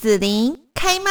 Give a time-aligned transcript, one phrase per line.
[0.00, 1.10] 子琳开麦。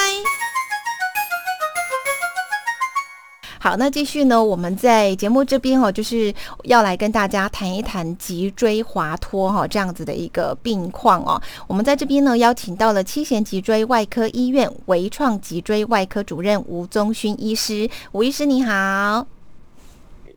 [3.60, 4.42] 好，那继续呢？
[4.42, 11.42] 我们在节目这边哦，就是要来跟大家谈一谈脊椎滑脱哈这样子的一个病况哦。
[11.68, 17.90] 我们在这边呢，邀请到了七贤脊椎外科医院微创脊椎外科主任吴宗勋医师。
[18.14, 19.28] 吴医师你好，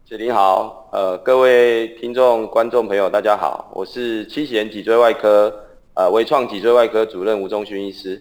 [0.09, 5.55] 子琳好，呃，各位听众、观众朋友，大家好，我是七贤脊椎外科
[5.95, 8.21] 呃微创脊椎外科主任吴宗勋医师。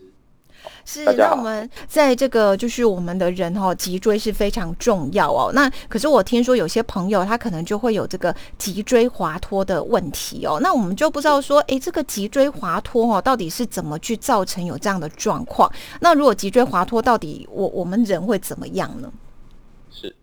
[0.91, 5.51] 是，那我们在这个就是我们的人哦，脊椎是非常重要哦。
[5.53, 10.57] 那可是我听说有些朋友他可能就会有这个脊椎滑脱的问题哦。
[10.63, 15.71] 那我们就不知道说，哎，这个脊椎滑脱哦，到底是怎么去造成有这样的状况？
[16.01, 19.11] 那如果脊椎滑脱，到底我我们人会怎么样呢？
[19.91, 20.15] 是，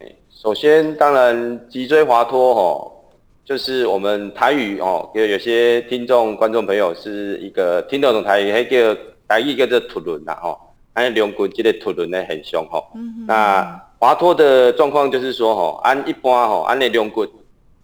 [0.00, 2.90] 哎，首先当然脊椎滑脱哦，
[3.44, 8.76] 就是我们台语哦，有有些听众观众朋友是一个听得懂台语，还叫。
[9.30, 10.58] 台语叫做突轮啦，吼，
[10.94, 12.88] 按两骨这个凸轮呢很凶，吼。
[13.28, 17.24] 那滑脱的状况就是说，吼，按一般吼，按那两骨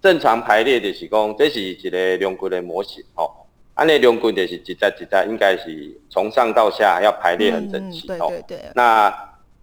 [0.02, 3.46] 正常排列就是讲，这是一个两骨的模型，吼。
[3.74, 8.28] 按那两骨就是一节一节，应该是从上到下要排列很整齐，吼。
[8.30, 8.58] 对对对。
[8.74, 9.14] 那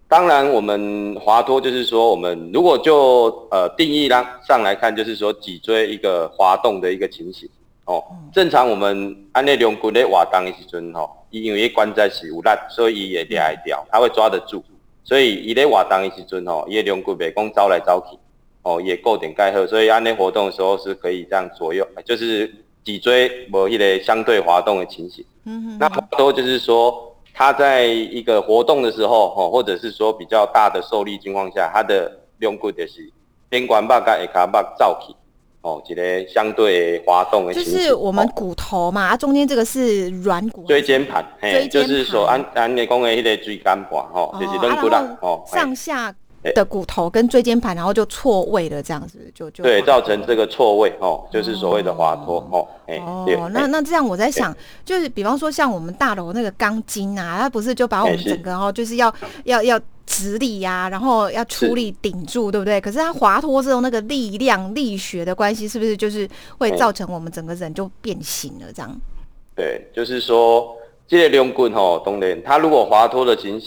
[0.08, 7.46] 当然，我们滑脱就是说，我们如果就呃定义上上来看，就是说脊椎一个滑动的一个情形。
[7.86, 14.64] 哦，正常我们按那两骨咧活动的时阵，吼，因为关节是有力，所以伊会抓会掉，它会抓得住。
[15.02, 18.18] 所以伊咧活动的时阵，吼，伊两骨袂讲走来走去，
[18.62, 22.50] 哦，也固定盖好，所以按那活动的时候是可以这样左右，就是
[22.82, 25.22] 脊椎无一个相对滑动的情形。
[25.44, 25.78] 嗯哼。
[25.78, 33.12] 那很多就是说，它在一个活动的时候，吼，或者是说比较大的受力情况下，它的两骨就是
[33.50, 35.14] 边关把甲下骹把走起。
[35.64, 46.14] 哦，一个相对滑动的，就是我们骨头嘛，啊，中间这个是软骨，椎间盘，嘿，就是说按按你讲的迄个椎间盘，吼，就是软骨啦，哦，上下
[46.54, 54.54] 的骨头跟椎间盘，然后就错位了，这样子就就对，造成这个错位，哦，就是所谓的滑脱，哦，哎哦，那那这样我在想，
[54.84, 59.14] 就是比方说像我们大楼那个钢筋啊，它不是就把我们整个哦，就是要
[59.44, 59.80] 要要。
[60.06, 62.80] 直立呀，然后要出力顶住，对不对？
[62.80, 66.28] 可是它滑脱之后，那个力量、力学的关系，是不是就是
[66.58, 68.66] 会造成我们整个人就变形了？
[68.72, 69.00] 这样？
[69.56, 70.76] 对，就是说，
[71.08, 73.60] 这个龙棍吼，当然，它如果滑脱的形，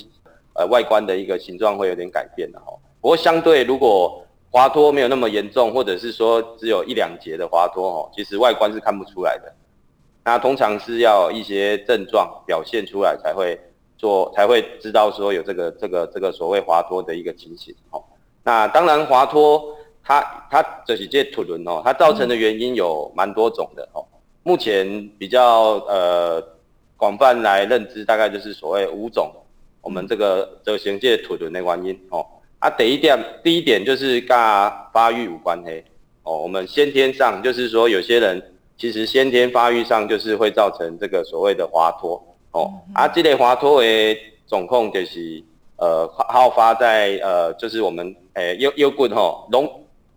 [0.54, 2.74] 呃，外观的一个形状会有点改变的哈。
[3.02, 9.54] 不过，相对如果滑脱没有那么严重，或者是说只有一两节的滑脱哈，其实外观是看不出来的。
[10.24, 13.60] 那通常是要一些症状表现出来才会。
[13.98, 18.04] 做才会知道说有这个这个这个所谓滑脱的一个情形哦。
[18.44, 24.06] 那当然滑脱，它它这是这土轮哦，它造成的原因有蛮多种的哦。
[24.44, 26.42] 目前比较呃
[26.96, 29.30] 广泛来认知，大概就是所谓五种，
[29.82, 32.26] 我们这个这个行界土轮的原因哦。
[32.60, 34.30] 啊，第一点第一点就是跟
[34.94, 35.84] 发育有关嘿
[36.24, 36.38] 哦。
[36.38, 38.42] 我们先天上就是说有些人
[38.78, 42.24] 其实先天发育上就是会造成这个所谓的滑脱。
[42.52, 45.44] 哦，啊，这类滑脱的总控就是
[45.78, 49.70] 呃好发在呃就是我们诶腰腰骨吼，龙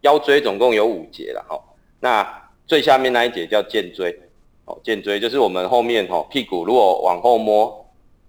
[0.02, 1.58] 腰椎总共有五节了哈。
[1.98, 2.26] 那
[2.66, 4.16] 最下面那一节叫肩椎，
[4.64, 7.86] 哦，肩椎就是我们后面吼屁股如果往后摸，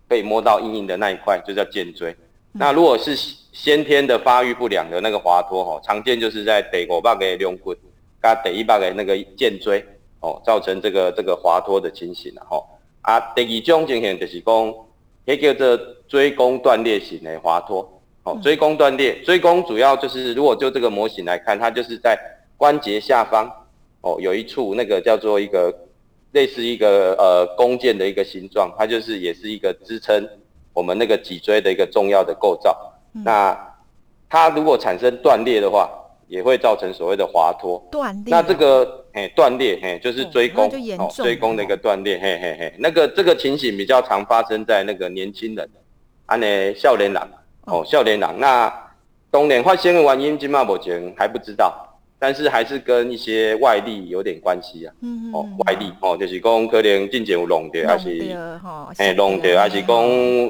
[0.09, 2.16] 可以摸到硬硬的那一块，就叫肩椎。
[2.53, 3.16] 那如果是
[3.53, 7.73] 先天的发育不良的那个滑脱吼，常见就是在第五百个龙骨，
[8.22, 9.85] 加第一百个那个肩椎，
[10.19, 12.67] 哦，造成这个这个滑脱的情形了吼。
[13.01, 14.73] 啊，第二种情形就是讲，
[15.25, 18.01] 迄叫做椎弓断裂型的滑脱。
[18.23, 22.16] 哦，椎弓断裂，椎弓主要就是，如果就这个模型来看，它就是在
[22.56, 23.51] 关节下方，
[24.01, 25.75] 哦，有一处那个叫做一个
[26.34, 30.29] 类似一个呃弓箭的一个形状，它就是也是一个支撑
[30.72, 32.94] 我们那个脊椎的一个重要的构造。
[33.25, 33.57] 那
[34.29, 35.90] 它如果产生断裂的话，
[36.31, 37.86] 也会造成所谓的滑脱。
[37.92, 38.31] 断裂。
[38.31, 40.66] 那这个嘿断裂嘿就是椎弓
[40.97, 42.74] 哦，椎弓的一个断裂嘿嘿嘿。
[42.80, 45.70] 那个这个情形比较常发生在那个年轻人，
[46.28, 47.22] 安尼少年人
[47.66, 48.40] 哦，少年人。
[48.40, 48.73] 那
[49.29, 54.94] 当年发生的原因，今嘛目前还不知道，但是还是跟一些外力有点关系啊。
[55.02, 58.08] 嗯哦，外力哦，就是讲可能进前有弄掉，还是
[58.97, 59.97] 嘿弄掉，还是讲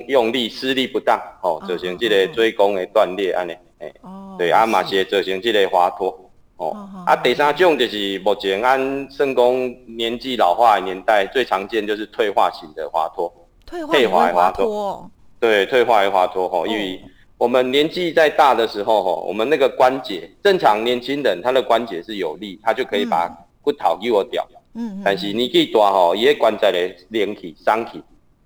[0.08, 3.56] 用力施力不当哦，造成这个椎弓的断裂安尼。
[4.04, 6.76] 哦，对，啊嘛是造成这个滑脱，哦，
[7.06, 13.32] 啊第三种就是目前按肾功年纪老化的年代最常见就是退化型的滑脱，
[13.66, 17.02] 退化的滑脱，对，退化的滑脱吼，因为
[17.38, 23.28] 我们年纪再大的时候吼，我们那个关节正常年轻人他的关节是有力，他就可以把
[23.62, 28.02] 骨头给我掉，嗯，但是年纪大吼，伊个关节咧连起、伤起，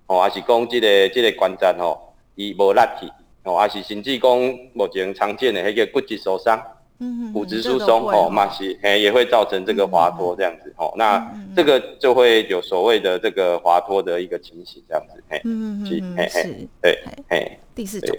[0.06, 3.12] 哦，还是讲这个这个关节吼，伊无力气，
[3.46, 6.58] 哦，还是甚至讲目前常见的迄个骨质疏松，
[6.98, 16.98] 嗯骨质疏松哦，嘛是嘿也会造成这个滑脱这样子哦，那这个就会有所谓的这个滑脱的一个情形这样子，嘿，嗯嗯嗯，嘿是，对，
[17.30, 18.16] 嘿，第四种，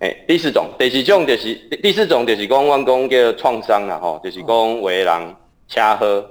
[0.00, 5.36] 嘿，第四种，第四种就是第四种就是讲我讲叫创伤啦吼，就是讲为人
[5.68, 6.26] 车祸，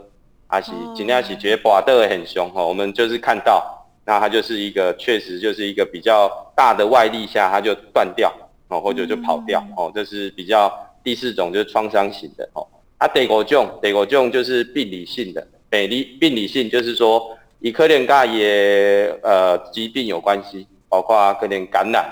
[0.47, 3.77] 还是尽量是觉得滑得很凶吼，我们就是看到。
[4.09, 8.33] 那它就是一个，确实就是一个比较大的外力下，它就断掉
[8.67, 10.67] 哦，或者就跑掉哦，这是比较
[11.03, 12.65] 第四种，就是创伤型的哦。
[12.97, 22.11] 啊，第五种，第五种就是病理性的，病理病理性就是说，以可能跟也呃疾病有关系，包括可能感染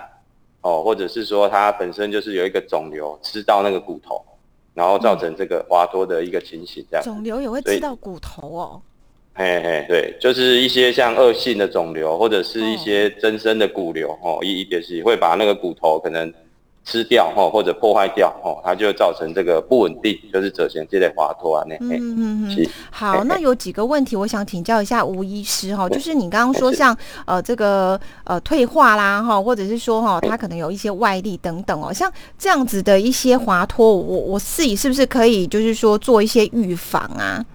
[0.62, 4.24] 哦，或者是说它本身就是有一个肿瘤吃到那个骨头，
[4.76, 7.04] 然后造成这个滑脱的一个情形，这样。
[7.04, 8.82] 肿瘤也会吃到骨头哦。
[9.38, 16.34] 嘿嘿，对，就是一些像恶性的肿瘤，或者是一些增生的骨瘤，哦，一也是会把那个骨头可能
[16.84, 26.98] 吃掉，哦，或者破坏掉，哦，它就造成这个不稳定，就是折形这类滑脱啊，那，嗯嗯嗯，好，那有几个问题，我想请教一下吴医师，哈，就是你刚刚说像
[27.28, 37.46] 呃这个呃退化啦，哈，或者是说哈，它可能有一些外力等等哦，像这样子的一些滑脱，我我自己是不是可以就是说做一些预防啊？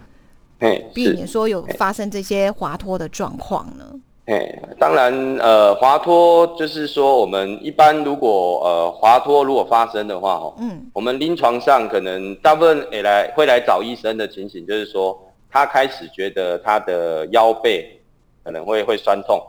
[0.94, 3.85] 避免说有发生这些滑脱的状况呢？
[4.26, 15.20] 哎，当然，呃，滑脱就是说，我们一般如果呃滑脱如果发生的话，哦，嗯，我们临床上可能大部分也来会来找医生的情形，就是说
[15.50, 18.00] 他开始觉得他的腰背
[18.44, 19.43] 可能会会酸痛，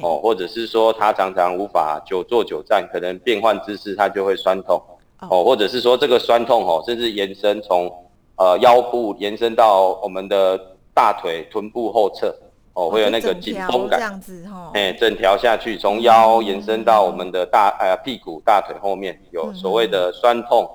[0.00, 4.80] 哦，或者是说他常常无法久坐久站，可能变换姿势他就会酸痛，
[5.28, 7.92] 哦，或者是说这个酸痛哦，甚至延伸从。
[8.40, 10.58] 呃，腰部延伸到我们的
[10.94, 12.34] 大腿、臀部后侧，
[12.72, 20.66] 哦，会有那个紧绷感，这样子哈，哎，整条下去，从腰延伸到我们的大呃屁股、大腿后面，有所谓的酸痛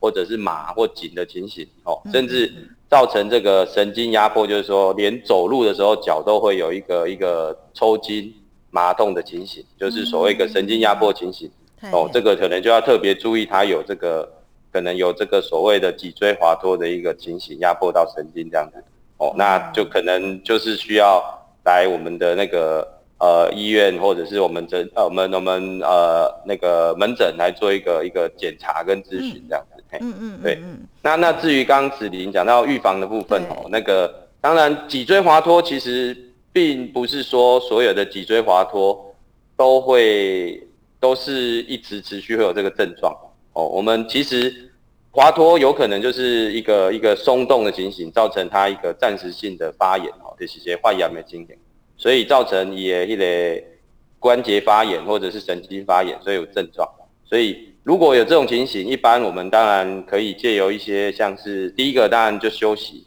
[0.00, 2.54] 或者是麻或紧的情形，哦，甚至
[2.88, 8.32] 造成这个神经压迫，就是说连走路的时候脚都会有一个一个抽筋、
[8.70, 11.50] 麻痛的情形，就是所谓的神经压迫情形，
[11.90, 14.37] 哦，这个可能就要特别注意，它有这个。
[14.72, 18.82] 可能有这个所谓的脊椎滑脱的一个情形，压迫到神经这样子，
[19.16, 21.22] 哦，那就可能就是需要
[21.64, 22.86] 来我们的那个
[23.18, 29.74] 呃医院，或者是我们诊呃我们我们呃那个门诊来做一个一个检查跟咨询这样子。
[30.00, 30.58] 嗯嗯，对。
[31.00, 36.14] 那那至于刚刚子林讲到预防的部分哦，那个当然脊椎滑脱其实
[36.52, 39.14] 并不是说所有的脊椎滑脱
[39.56, 40.62] 都会
[41.00, 43.16] 都是一直持续会有这个症状
[43.58, 44.64] 哦，我们其实。
[45.10, 51.58] 滑脱有可能就是一个一个松动的情形，造成它一个暂时性的发炎哦，这是些坏牙没经验，
[51.96, 53.66] 所以造成也一类
[54.20, 56.88] 关节发炎或者是神经发炎，所以有症状。
[57.24, 63.06] 所以如果有这种情形，一般我们当然可以借由一些像是第一个当然就休息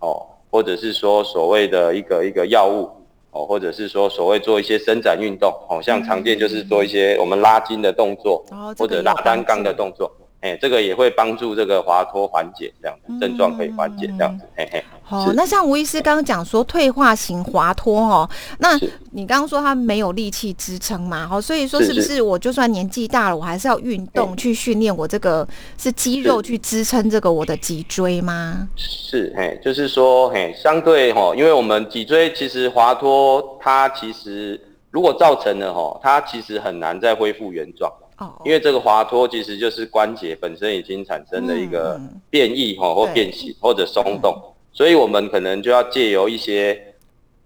[0.00, 2.90] 哦，或者是说所谓的一个一个药物
[3.34, 8.44] 哦，或者是说所谓做一些伸展运动哦，像常见就是做一些我们拉筋的动作，
[8.78, 10.10] 或者拉单杠的动作。
[10.40, 14.84] 哎，这个也会帮助这个滑脱缓解，这样子症状可以缓解，这样子，嘿嘿。
[15.06, 18.28] 好，那像吴医师刚刚讲说退化型滑脱哦，
[18.58, 18.74] 那
[19.10, 28.66] 你刚刚说他没有力气支撑嘛，好，所以说是不是我就算年纪大了，我还是要运动去训练我这个是肌肉去支撑这个我的脊椎吗？
[28.76, 34.58] 是，嘿，就是说，嘿，相对哈，因为我们脊椎其实滑脱，它其实
[34.90, 37.92] 如果造成了哈，它其实很难再恢复原状。
[38.16, 42.00] 哦，因为这个滑脱其实就是关节本身已经产生了一个
[42.30, 44.40] 变异哈，或变形或者松动，
[44.74, 46.94] 所以我们可能就要借由一些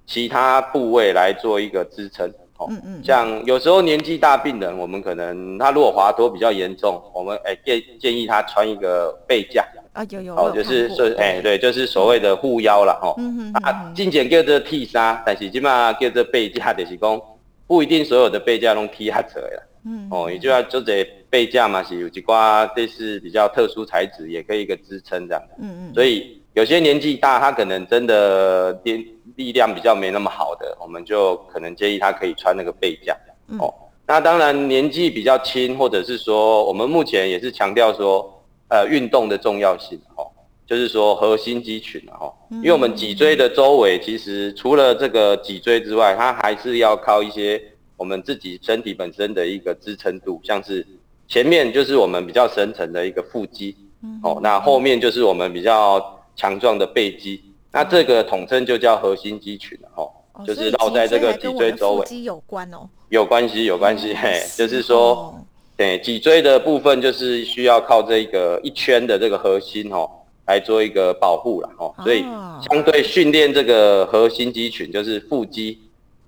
[0.07, 2.29] 其他部位来做一个支撑。
[2.57, 13.15] 哦，嗯嗯，像有时候年纪大病人，我们可能他如果滑脱比较严重，我们哎建建议他穿一个背架啊，有有哦，就是说哎对，就是所谓的护腰了哦。
[13.19, 17.21] 嗯嗯啊，进前叫做替沙，但是起码叫做背架，就是讲
[17.69, 19.69] 不一定所有的背架拢踢下扯了。
[19.85, 25.43] 嗯，哦，也就要做这背架嘛，是有一挂，这是比较特殊材质，也可以一个支撑这样。
[25.61, 25.95] 嗯嗯。
[25.95, 33.17] 所以有些年纪大，他可能真的力力量比较没那么好的，我们就可能建议他可以穿那个背架。
[33.61, 33.73] 哦，
[34.09, 39.97] 那当然年纪比较轻，或者是说我们目前也是强调说，呃，运动的重要性。
[40.17, 40.27] 哦，
[40.67, 47.63] 就是说核心肌群哦，因为我们脊椎的周围其实除了这个脊椎之外，它还是要靠一些。
[47.97, 50.87] 我们自己身体本身的一个支撑度，像是
[51.29, 53.77] 前面就是我们比较深层的一个腹肌，
[54.23, 57.43] 哦，那后面就是我们比较强壮的背肌，
[57.73, 60.11] 那这个统称就叫核心肌群了，哦。
[60.47, 62.07] 就是绕在这个脊椎周围。
[62.23, 65.35] 有关哦，有关系，有关系，嘿，就是说，
[65.77, 70.09] 对脊椎的部分就是需要靠这个一圈的这个核心哦
[70.47, 72.23] 来做一个保护了哦，所以
[72.63, 75.77] 相对训练这个核心肌群，就是腹肌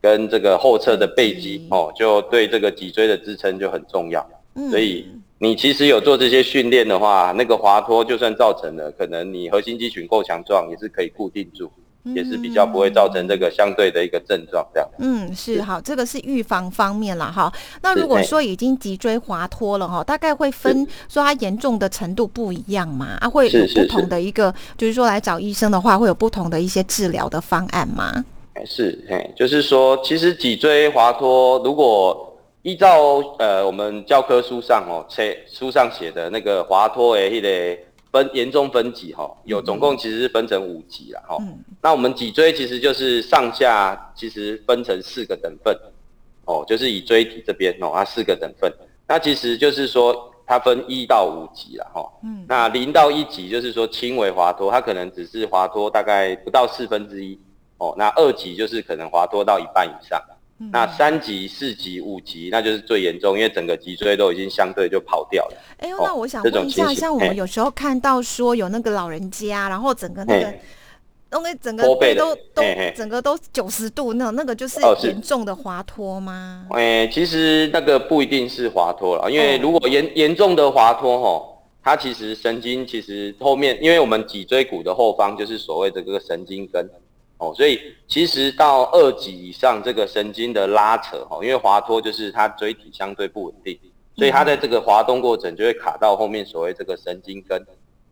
[0.03, 4.29] 跟这个后侧的背肌哦，就对这个脊椎的支撑就很重要，
[4.73, 5.07] 所以。
[5.43, 11.73] 你其实有做这些训练的话，那个滑脱就算造成了，可能你核心肌群够强壮，也是可以固定住，
[12.15, 14.87] 也是比较不会造成这个相对的一个症状这样。
[14.99, 17.51] 嗯，是好，这个是预防方面了哈。
[17.81, 23.17] 那如果说已经脊椎滑脱了哈，大概会分说它严重的程度不一样嘛？
[23.23, 28.23] 啊，会有不同的一个，就是说来找医生的话，会有不同的一些治疗的方案吗？
[28.67, 32.30] 是，嘿，就是说，其实脊椎滑脱如果
[32.63, 41.39] 依照呃我们教科书上哦，写书上写的那个滑脱诶，迄个分严重分级哈，有总共其实是分成五级了哈。
[41.81, 45.75] 那我们脊椎其实就是上下其实分成四个等份，
[46.45, 48.71] 哦，就是以椎体这边哦，它四个等份。
[49.09, 52.13] 那其实就是说它分一到五级了哈。
[52.23, 52.45] 嗯。
[52.47, 57.41] 那零到一级就是说轻微滑脱，它可能只是滑脱大概不到四分之一
[57.79, 57.95] 哦。
[57.97, 60.21] 那二级就是可能滑脱到一半以上。
[60.71, 65.57] 那三级、四级、五级，那就是最严重，因为整个脊椎都已经相对就跑掉了。
[65.79, 70.55] 哎呦，那我想问一下，像我们有时候看到说有那个老人家，然后整个那个，
[71.33, 72.63] 因为整个背都都
[72.95, 76.67] 整个都九十度那种，那个就是严重的滑脱吗？
[76.73, 86.87] 哎，其实那个不一定是滑脱了，因为如果严严重的滑脱吼，它其实神经其实后面，因为我们脊椎骨的后方就是所谓的这个神经根。
[87.41, 93.79] 哦，所以其实到二级以上，这个神经的拉扯，哦，因为滑脱就是它椎体相对不稳定，
[94.15, 97.59] 所以它在这个滑动过程就会卡到后面所谓这个神经根，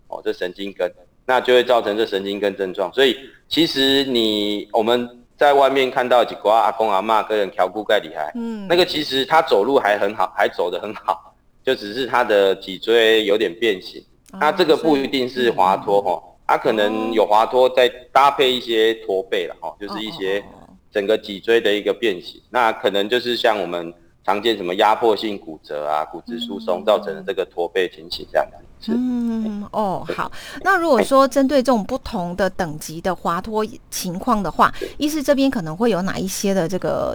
[0.08, 0.90] 哦，这神经根，
[1.26, 2.90] 那就会造成这神经根症状。
[2.94, 3.18] 所以
[3.50, 5.06] 其实你我们
[5.36, 14.02] 在外面看到几个阿公阿妈跟人调骨盖厉害，嗯，那个其实他走路还很好，还走得很好，就只是他的脊椎有点变形，
[14.40, 16.22] 那这个不一定是滑脱，哈。
[16.48, 20.42] 它可能有滑脱，再搭配一些驼背了哈，就是一些
[20.90, 23.92] 整个脊椎的一个变形，那可能就是像我们
[24.24, 28.92] 常见什么压迫性骨折啊、骨质疏松造成的这个驼背情形这样子。
[28.94, 30.32] 嗯哦，好。
[30.62, 37.14] 那如果说针对这种不同的等级的滑脱情况的话，医师这边可能会有哪一些的这个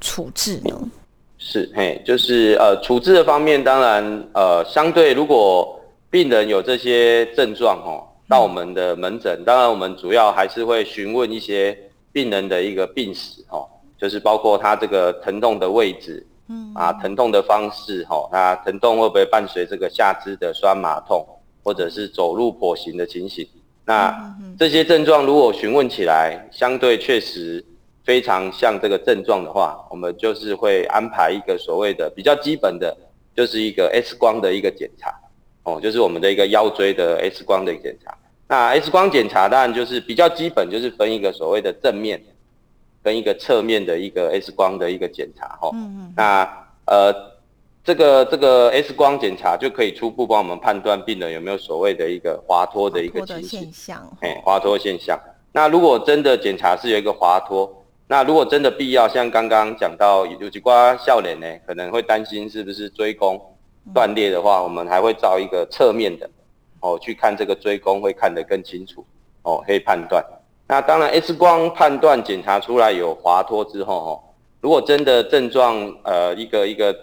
[0.00, 0.90] 处置呢？
[1.36, 4.02] 是嘿，就是呃处置的方面，当然
[4.32, 8.08] 呃相对如果病人有这些症状哦。
[8.32, 11.78] 到我们的门诊，当然我们主要还是会询问一些
[12.12, 21.22] 病人的一个病史哦，就是包括他这个疼痛的位置，嗯啊疼痛的方式哈，那疼痛会不会伴随这个下肢的酸麻痛，
[21.62, 23.46] 或者是走路跛行的情形？
[23.84, 27.62] 那这些症状如果询问起来相对确实
[28.02, 32.96] 非常像这个症状的话，我们就是会安排一个所谓的比较基本的，
[33.36, 35.14] 就是一个 X 光的一个检查
[35.64, 38.16] 哦，就是我们的一个腰椎的 X 光的检查。
[38.52, 42.22] 那 X 光检查当然就是比较基本，就是分一个所谓的正面
[43.02, 45.70] 跟一个侧面的一个 X 光的一个检查哈。
[45.72, 46.12] 嗯嗯。
[46.14, 47.32] 那呃，
[47.82, 53.60] 这个这个 X 光检查就可以初步帮我们判断病人有没有所谓的一个滑脱的一个情形。
[53.60, 54.16] 现象。
[54.20, 55.18] 哎，滑脱现象。
[55.52, 63.40] 那如果真的检查是有一个滑脱，那如果真的必要，像刚刚讲到有几瓜笑脸呢，可能会担心是不是椎弓
[63.94, 66.28] 断裂的话，我们还会照一个侧面的。
[66.82, 69.04] 哦，去看这个椎弓会看得更清楚，
[69.42, 70.22] 哦，可以判断。
[70.68, 74.20] 那当然，X 光判断检查出来有滑脱之后，哦，
[74.60, 76.94] 如果真的症状，呃，一个一个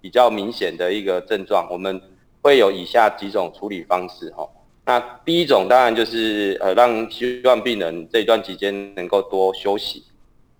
[0.00, 2.00] 比较明显的一个症状，我们
[2.42, 4.48] 会有以下几种处理方式，哈。
[4.84, 10.02] 那第一种当然就是呃，让希望病人这一段期间能够多休息。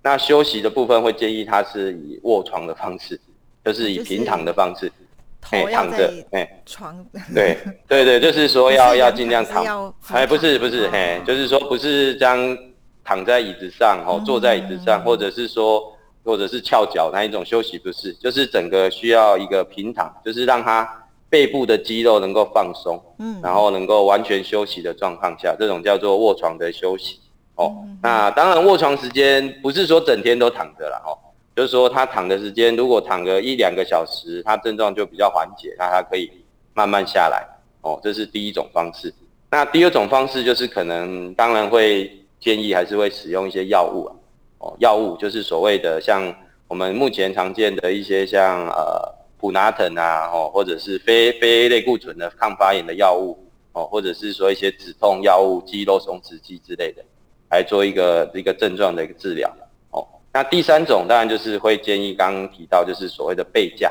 [0.02, 3.20] 那休息的部分会建议他是以卧床的方式，
[3.64, 4.86] 就是以平躺的方式。
[4.86, 4.92] 哎，
[5.40, 7.04] 躺着，哎，床，
[7.34, 7.56] 对，
[7.88, 12.58] 对对，就是说要要尽量躺，哎，不是不是，嘿，就是说不是这样
[13.04, 15.82] 躺在椅子上，哦，坐在椅子上，或者是说，
[16.24, 27.20] 或者是翘脚那一种休息，不是，就是整个需要一个平躺，就是让他背部的肌肉能够放松，嗯，然后能够完全休息的状况下，这种叫做卧床的休息，
[27.54, 31.16] 哦，那当然卧床时间不是说整天都躺着了，哦。
[31.58, 36.30] 就是说，他躺的时间如果躺个一两个小时，他症状就比较缓解，那他可以
[36.72, 37.44] 慢慢下来。
[37.80, 39.12] 哦，这是第一种方式。
[39.50, 44.14] 那第二种方式就是可能，当然会建议还是会使用一些药物啊。
[44.58, 46.32] 哦，药物就是所谓的像
[46.68, 53.36] 我们目前常见的一些像呃普拿疼啊，哦，或者是非非类固醇的抗发炎的药物，
[53.72, 57.02] 哦，或者是说一些止痛药物、肌肉松弛剂之类的，
[57.50, 59.52] 来做一个一个症状的一个治疗。
[60.38, 63.90] 那第三种当然就是会建议刚刚提到就是所谓的背架，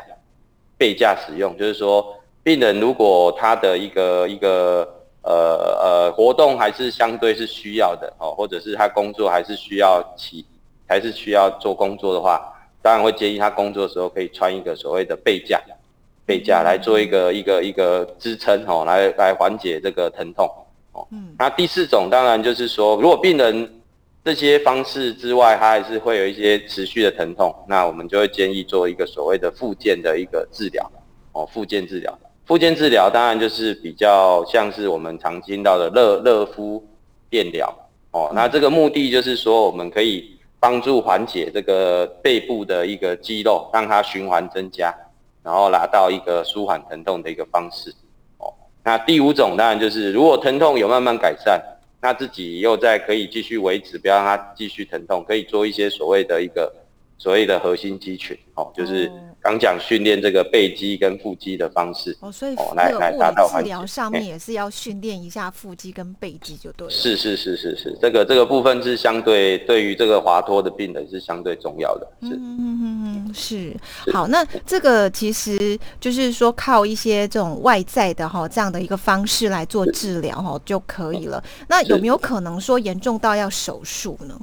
[0.77, 4.87] 背架使用，就是说病人如果他的一个一个
[5.23, 10.45] 呃呃活动还是相对是需要的哦，或者是他工作还是需要起
[10.87, 12.41] 还是需要做工作的话，
[12.81, 15.61] 当然会建议他工作的时候可以穿一个所谓的背架，
[16.25, 20.49] 背架来做一个一个一个支撑哦，来来缓解这个疼痛
[20.93, 21.05] 哦。
[21.37, 23.69] 那第四种当然就是说，如果病人
[24.27, 30.91] 这些方式之外，它还是会有一些持续的疼痛，那我们就会建议做一个所谓的复健的一个治疗，
[31.31, 32.19] 哦，复健治疗。
[32.45, 36.85] 复健治疗当然就是比较像是我们常听到的热热敷
[37.29, 37.73] 电疗，
[38.11, 44.93] 哦，那这个目的就是说我们可以帮助缓解这个背部的一个肌肉，让它循环增加，
[45.41, 47.95] 然后达到一个舒缓疼痛的一个方式，
[48.39, 48.53] 哦。
[48.83, 51.63] 那第五种当然就是如果疼痛有慢慢改善。
[51.99, 56.71] 那自己又在可以继续维持，不要让它继续疼痛，可以做一些所谓的一个
[57.17, 59.11] 所谓的核心肌群，哦，就是
[59.47, 66.91] 刚讲训练这个背肌跟腹肌的方式，哦，所以哦来来达到治疗上面也是要训练一下腹肌跟背肌就对了。
[66.91, 72.37] 是是是是是，这个这个部分是相对对于这个滑脱的病人是相对重要的，是。
[73.33, 73.75] 是
[74.11, 81.41] 好，那这个其实就是说靠一些这种外在的哈这样的一个方式来做治疗哈就可以了。
[81.69, 84.37] 那有没有可能说严重到要手术呢？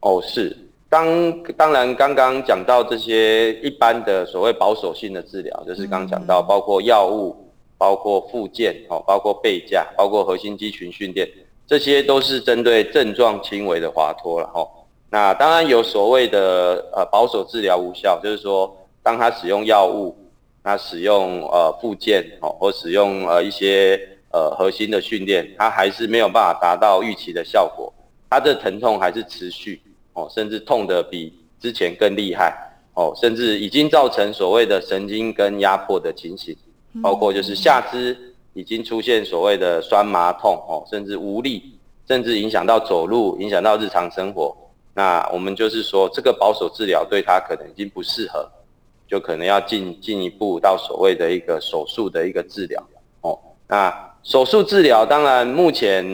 [0.00, 0.56] 哦，是
[0.90, 7.36] 当当然刚刚讲到这些一般的所谓保守性的治疗，就是刚讲到包括药物、
[7.76, 11.28] 包括附件哦、包括背架、包括核心肌群训练，
[11.66, 14.66] 这些都是针对症状轻微的滑脱了哈。
[15.10, 20.16] 那当然有所谓的呃保守治疗无效，就是说当他使用药物，
[20.64, 24.00] 他使用呃附件哦，或使用呃一些
[24.32, 27.92] 呃核心的训练，他还是没有办法达到预期的效果，
[28.30, 29.80] 他的疼痛还是持续
[30.18, 32.52] 哦，甚至痛得比之前更厉害
[32.94, 36.56] 哦，甚至已经造成所谓的神经根压迫的情形，
[37.00, 44.56] 包括就是下肢已经出现所谓的酸麻痛哦，甚至无力，甚至影响到走路，影响到日常生活。
[44.94, 48.50] 那我们就是说，这个保守治疗对他可能已经不适合，
[49.06, 52.82] 就可能要进进一步到所谓的一个手术的一个治疗
[53.20, 53.38] 哦。
[53.68, 56.04] 那手术治疗当然目前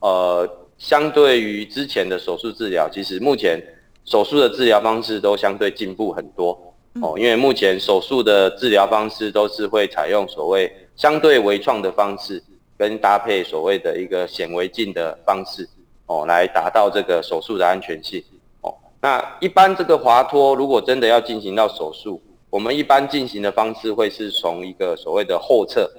[0.00, 0.46] 呃，
[0.78, 3.60] 相对于之前的手术治疗，其实目前
[4.04, 7.14] 手术的治疗方式都相对进步很多哦。
[7.18, 12.42] 因为目前手术的治疗方式都是会采用所谓相对微创的方式，
[12.76, 15.68] 跟搭配所谓的一个显微镜的方式。
[16.08, 18.22] 哦，来达到这个手术的安全性。
[18.60, 25.90] 哦，那一般这个滑脱，如果真的要进行到手术，我们一般进行的方式会是从一个所谓的后侧、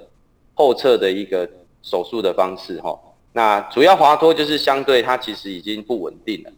[0.54, 1.46] 后侧的一个
[1.82, 2.80] 手术的方式。
[2.80, 2.98] 哈，
[3.38, 6.50] 那主要滑脱就是相对它其实已经不稳定了，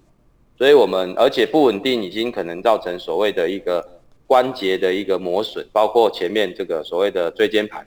[0.57, 3.87] 所以我们而且不稳定已经可能造成所谓的一个
[4.27, 7.87] 关节的一个磨损，包括前面这个所谓的椎间盘，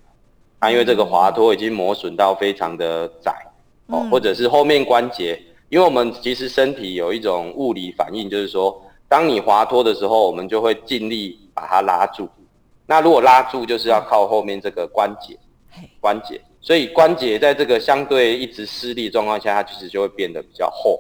[0.59, 3.33] 它因为这个滑脱已经磨损到非常的窄，
[3.87, 5.41] 哦，或者是后面关节。
[5.69, 8.79] 因为我们其实身体有一种物理反应，就是说，
[9.09, 12.29] 当你滑脱的时候，我们就会尽力把它拉住。
[12.85, 15.35] 那如果拉住，就是要靠后面这个关节，
[15.99, 16.39] 关节。
[16.63, 20.99] 所以关节在这个相对一直施力状况下，它其实就会变得比较厚，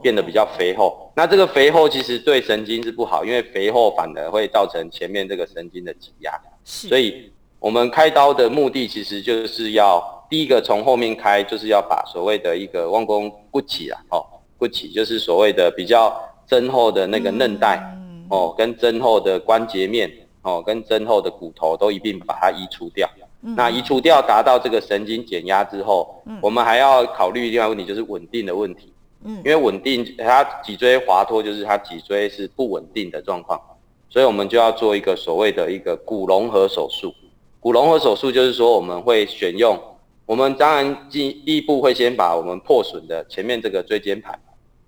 [0.00, 1.10] 变得比较肥厚。
[1.16, 6.30] 那这个肥厚其实对神经是不好，因为肥厚反而会造成前面这个神经的挤压。
[6.62, 10.00] 所以我们开刀的目的其实就是要。
[10.30, 14.24] 第一个从后面开，就是要把所谓的一个弯弓不起啊，哦，
[14.58, 17.82] 不起就是所谓的比较增厚的那个韧带，
[18.28, 20.08] 哦，跟增厚的关节面，
[20.42, 23.10] 哦，跟增厚的骨头都一并把它移除掉。
[23.40, 28.92] 那移除掉，达到这个神经减压之后，我们还要考虑另外问题，就是稳定的问题。
[29.24, 33.60] 嗯，因为稳定，它脊椎滑脱就是它脊椎是不稳定的状况，
[34.08, 37.14] 所以我们就要做一个所谓的一个骨融合手术。
[37.60, 39.78] 骨融合手术就是说我们会选用。
[40.26, 44.38] 我们当然第第一步会先把我们破损的前面这个椎间盘，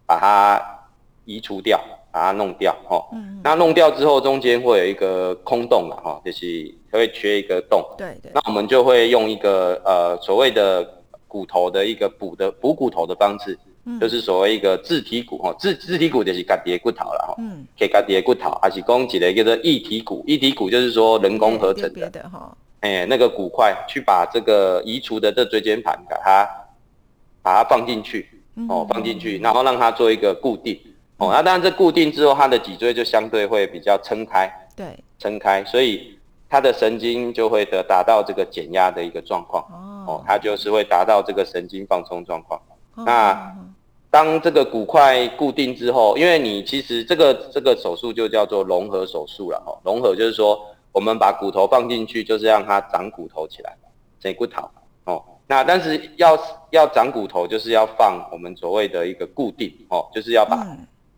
[0.07, 0.63] 把它
[1.25, 1.81] 移除掉，
[2.13, 3.05] 把它弄掉，哈。
[3.13, 3.41] 嗯。
[3.43, 7.85] 那弄掉之后，中间会有一个空洞了，哈，就是会缺一个洞。
[7.97, 8.31] 对对。
[8.35, 10.87] 那我们就会用一个呃所谓的
[11.27, 13.59] 骨头的一个补的补骨头的方式，
[14.01, 17.35] 就是所谓一个自体骨，哈，自自体骨就是家己的骨头了，哈。
[17.39, 17.67] 嗯。
[17.77, 22.57] 给家己的骨头，还是讲起来叫做异体骨，异体骨就是说人工合成的，哈。
[22.81, 26.51] 哎，那个骨块去把这个移除的这椎间盘，把它
[27.41, 28.29] 把它放进去，
[28.69, 30.77] 哦，放进去，然后让它做一个固定，
[31.19, 36.19] 哦，那当然这固定之后，它的脊椎就相对会比较撑开，对，撑开，所以
[36.53, 39.65] 它的神经就会得达到这个减压的一个状况，
[40.07, 42.61] 哦，它就是会达到这个神经放松状况。
[43.07, 43.57] 那
[44.11, 49.81] 当这个骨块固定之后，因为你其实这个这个手术就叫做融合手术了哦。
[49.83, 50.61] 融合就是说，
[50.93, 53.75] 我们把骨头放进去，就是让它长骨头起来，
[54.21, 54.69] 整骨头
[55.05, 55.25] 哦。
[55.47, 56.39] 那但是要
[56.69, 60.67] 要长骨头，就是要放我们所谓的一个固定哦，就是要把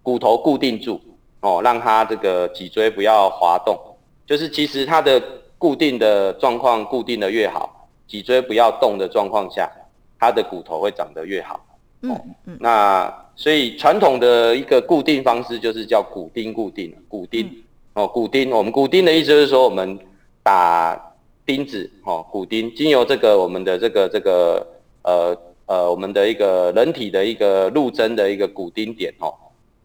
[0.01, 1.01] 骨头固定住
[1.41, 3.77] 哦，让它这个脊椎不要滑动。
[4.27, 5.23] 就是其实它的
[5.59, 9.71] 固定的状况固定的越好，脊椎不要动的状况下，
[10.19, 11.65] 它的骨头会长得越好。
[12.03, 17.51] 嗯嗯，那所以传统的一个固定方式就是叫骨钉固定，骨钉
[17.95, 18.51] 哦，骨钉。
[18.51, 19.99] 我们骨钉的意思就是说，我们
[20.43, 21.15] 打
[21.47, 24.67] 钉子哦，骨钉经由这个我们的这个这个
[25.03, 29.33] 呃呃我们的一个人体的一个入针的一个骨钉点哦，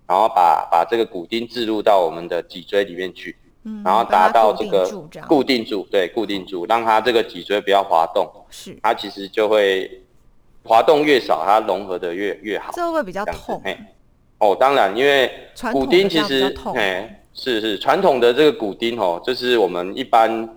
[0.05, 3.33] 然后把把这个骨钉置入到我们的脊椎里面去，
[3.69, 4.89] 嗯，然后达到这个
[5.27, 10.01] 固定住，对，固定住，让它这个脊椎不要滑动，是，它其实就会。
[10.61, 12.71] 滑动越少，它融合的越越好。
[12.75, 13.59] 这会不会比较痛？
[14.39, 15.31] 哦，当然，因为
[15.71, 20.47] 骨钉其实，哎，是是传统的这个骨钉哦，就是我们一般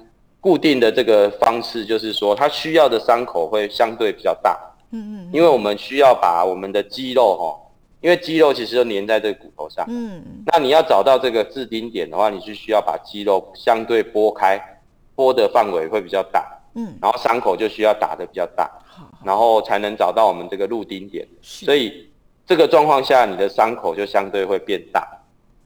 [0.40, 4.58] 固定的这个方式，就是说它需要的伤口会相对比较大。
[4.90, 5.30] 嗯嗯。
[5.32, 7.61] 因为我们需要把我们的肌肉哈，
[8.02, 9.86] 因为肌肉其实都粘在这个骨头上。
[9.88, 10.22] 嗯。
[10.44, 14.60] 那你要找到这个置钉点的话，你是需要把肌肉相对拨开，
[15.14, 16.46] 拨的范围会比较大。
[16.74, 16.94] 嗯。
[17.00, 18.70] 然后伤口就需要打的比较大。
[19.24, 22.08] 然后才能找到我们这个入钉点，所以
[22.44, 25.08] 这个状况下，你的伤口就相对会变大。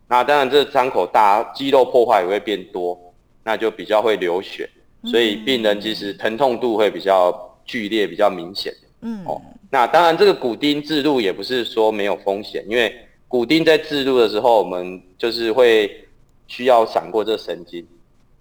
[0.09, 2.99] 那当然，这伤口大，肌肉破坏也会变多，
[3.42, 4.68] 那就比较会流血。
[5.05, 8.72] 所以病人其实疼痛度会比较剧烈，比较明显。
[9.01, 9.40] 嗯，哦，
[9.71, 12.95] 那当然，这个骨钉置入也不是说没有风险，因为
[13.29, 16.07] 骨钉在置入的时候，我们就是会
[16.47, 17.87] 需要闪过这神经。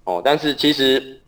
[0.04, 1.20] 哦，但是其实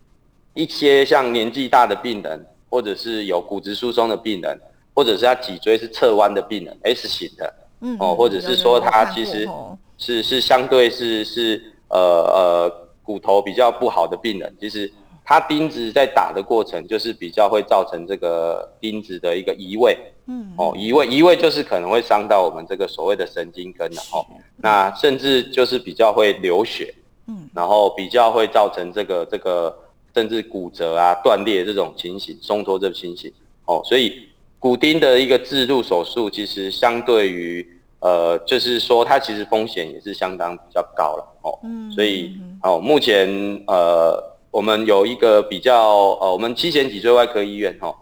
[0.54, 2.46] 一些像年纪大的病人。
[2.70, 4.60] 或者是有骨质疏松的病人，
[4.92, 9.48] 或者是他脊椎是侧弯的病人，S 型的，嗯，哦，或者是说他其实
[9.96, 14.92] 是是相对是是呃呃骨头比较不好的病人，其实
[15.28, 19.94] 他钉子在打的过程就是比较会造成这个钉子的一个移位，
[20.26, 24.24] 嗯，哦，移位移位就是可能会伤到我们这个所谓的神经根的哦，
[24.56, 26.94] 那甚至就是比较会流血，
[27.26, 29.84] 嗯，然后比较会造成这个这个。
[30.14, 33.32] 甚至骨折啊、断裂这种情形、松脱这种情形，
[33.66, 34.26] 哦，所以
[34.58, 37.64] 骨钉的一个置入手术，其实相对于
[38.00, 41.54] 呃，就是说它其实风险也是相当比较高了，哦，
[41.94, 43.28] 所以哦，目前
[43.68, 47.94] 呃，我们有一个比较呃，我们七贤脊椎外科医院，哈，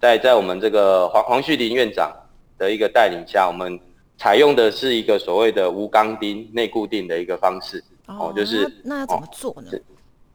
[0.00, 2.12] 在在我们这个黄黄旭林院长
[2.58, 3.78] 的一个带领下，我们
[4.18, 9.70] 采用的是一个所谓的无钢钉内固定的一个方式，哦，就是那要怎么做呢？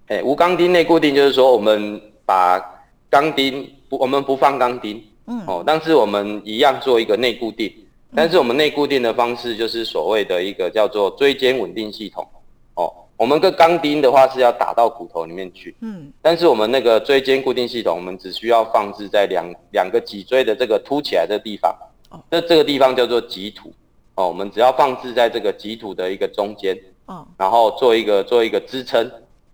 [0.08, 2.60] 哎，无钢钉内固定就是说，我们把
[3.10, 7.72] 钢钉不，我们不放钢钉，嗯，哦，但是我们一样做一个内固定，
[8.16, 12.38] 但是我们内固定的方式就是所谓的一个叫做椎间稳定系统，哦，
[13.20, 21.76] 我们个钢钉的话是要打到骨头里面去，嗯，但是我们那个椎间固定系统，我们只需要放置在两两个脊椎的这个凸起来的地方，
[22.12, 23.74] 哦，那这个地方叫做棘突，
[24.16, 26.74] 哦，我们只要放置在这个棘突的一个中间，
[27.08, 29.02] 哦，然后做一个做一个支撑。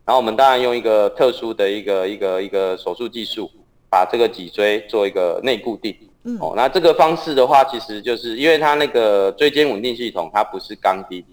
[0.05, 3.49] 然后我们当然用一个特殊的一个一个一个手术技术，
[3.89, 5.97] 把这个脊椎做一个内固定。
[6.25, 11.25] 嗯，哦，那这个方式的话，其实就是因为它那个椎间稳定系统，它不是钢钉，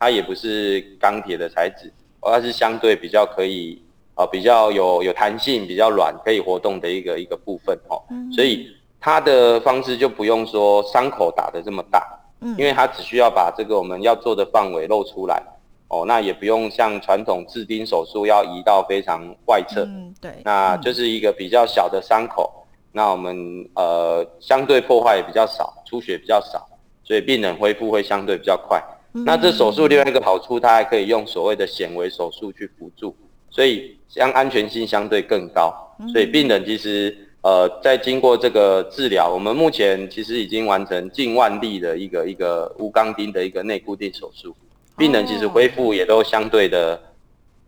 [0.00, 3.80] 它也不是钢铁的材质，它是相对比较可以，
[4.14, 7.78] 呃，比较有有弹性、比较软、可以活动的一个一个部分。
[7.88, 8.02] 哦，
[8.34, 12.02] 所以它的方式就不用说伤口打的这么大，
[12.40, 15.42] 嗯，因为它只需要把这个我们要做的范围露出来。
[15.88, 26.64] 哦，那也不用像传统治钉手术要移到非常外侧，嗯，对，那就是一个比较小的伤口，那我们呃相对破坏也比较少，出血比较少，
[27.02, 28.80] 所以病人恢复会相对比较快。
[29.12, 33.14] 那这手术另外一个好处，它还可以用所谓的显微手术去辅助，
[33.50, 35.74] 所以相安全性相对更高。
[36.12, 44.54] 所以病人其实呃在经过这个治疗，我们目前其实已经完成近万例的一个一个无钢钉的一个内固定手术。
[44.96, 47.00] 病人其实恢复也都相对的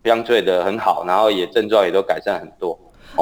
[0.04, 2.78] 相对的很好，然后也症状也都改善很多。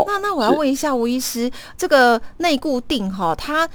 [0.07, 3.69] 那那我要问一下吴医师，这个内固定哈，他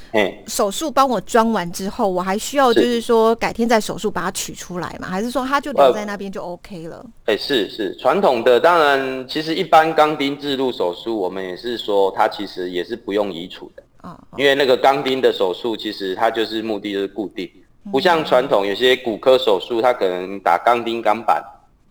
[0.47, 5.07] 手术帮我装完之后，我还需要就是说改天再手术把它取出来吗？
[5.07, 7.05] 还是说他就留在那边就 OK 了？
[7.25, 17.49] 哎，是是，传统的当然，其实一般钢钉置入手术，我们也是说它其实也是不用移除的啊，因为那个钢钉的手术其实它就是目的就是固定。
[17.91, 21.43] 不像传统有些骨科手术，它可能打钢钉钢板，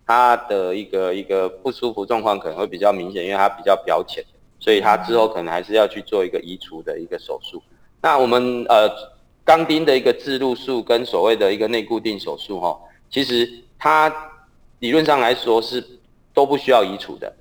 [0.07, 4.23] 它的一个一个不舒服状况可能会比较明显，因为他比较表浅，
[4.61, 7.63] 所以他之后可能还是要去做一个移除的一个手术。
[8.03, 8.87] 那我们呃
[9.45, 14.15] 钢钉的一个置入术跟所谓的一个内固定手术哈，其实它
[14.81, 15.83] 理论上来说是
[16.35, 17.33] 都不需要移除的，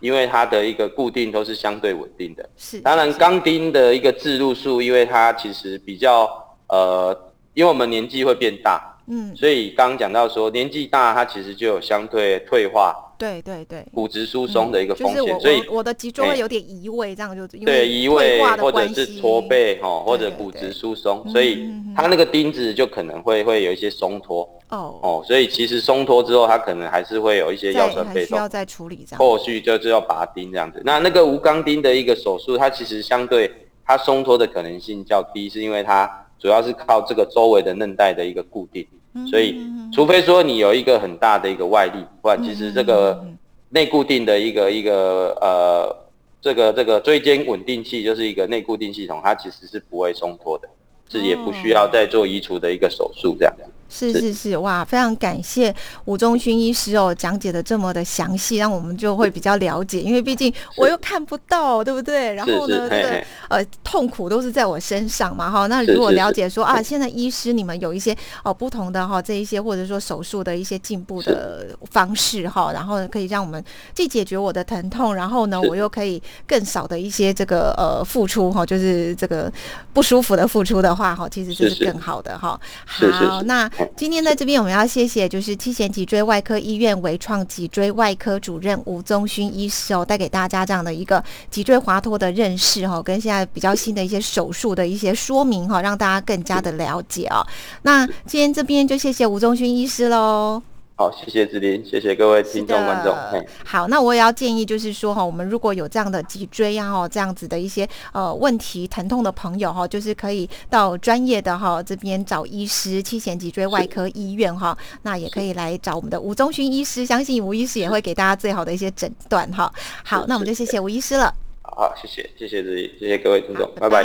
[0.00, 2.46] 因为它的一个固定都是相对稳定的。
[2.58, 6.28] 是，当然钢钉的一个置入术，因为它其实比较
[6.68, 7.18] 呃，
[7.54, 8.89] 因为我们年纪会变大。
[9.10, 15.40] 嗯，所以刚刚讲到说年纪大，它其实就有相对退化，对对对，骨质疏松的一个风险。
[15.40, 24.48] 所以我的脊椎会有点移位，这样就对移位或者是驼背哈，或者骨质疏松，所以它那个钉子就可能会会有一些松脱。
[24.68, 29.18] 哦哦，所以其实松脱之后，它可能还是会有一些腰酸背痛，需要再处理这样。
[29.18, 30.80] 后续就就要拔钉这样子。
[30.84, 33.50] 那那个无钢钉的一个手术，它其实相对
[33.84, 38.86] 它松脱的可能性较低，是因为它主要是靠这个周围的韧带的一个固定。
[39.28, 39.60] 所以，
[39.92, 43.26] 除非说你有一个很大的一个外力，不然其实这个
[43.70, 45.96] 内固定的一个一个呃，
[46.40, 50.68] 这个这个椎间稳定器就是一个内固定系统，它其实是不会松脱的，
[51.08, 53.54] 是也不需要再做移除的一个手术这样。
[53.90, 55.74] 是是是，哇，非常感谢
[56.04, 62.32] 吴中勋医师哦，讲解的这么的详细，让我们就会比较了解，因为毕竟我又看不到，对不对？
[62.34, 65.66] 然后呢，这个呃痛苦都是在我身上嘛，哈。
[65.66, 79.52] 那如果了解说啊，现在医师你们有一些哦不同的哈这一些或者说手术的一些进步的方式哈，然后可以让我们既解决我的疼痛，然后呢我又可以更少的一些这个呃付出哈，就是这个
[79.92, 82.58] 不舒服的付出的话哈，其实这是更好的哈。
[82.86, 83.68] 好，那。
[83.96, 97.46] 今天在这边，我们要谢谢就是七贤脊椎外科医院微创脊椎外科主任吴宗勋医师哦，带给大家这样的一个脊椎滑脱的认识哈， 跟现在比较新的一些手术的一些说明哈，让大家更加的了解哦。
[97.82, 100.62] 那今天这边就谢谢吴宗勋医师喽。
[101.00, 103.16] 好，谢谢子林，谢谢各位听众观众。
[103.64, 119.72] 好，那我也要建议，就是说哈，我们如果有这样的脊椎呀哈，这样子的一些呃问题、疼痛的朋友哈，就是可以到专业的哈这边找医师，七贤脊椎外科医院哈，那也可以来找我们的吴宗勋医师，相信吴医师也会给大家最好的一些诊断哈。
[120.04, 121.32] 好，那我们就谢谢吴医师了。
[121.62, 124.04] 好，谢谢，谢谢子林，谢谢各位听众，拜拜。